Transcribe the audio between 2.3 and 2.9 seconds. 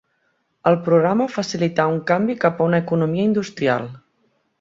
cap a una